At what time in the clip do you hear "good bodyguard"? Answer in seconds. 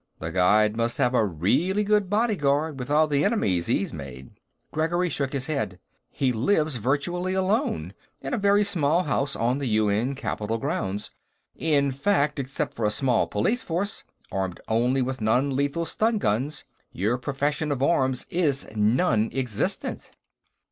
1.83-2.79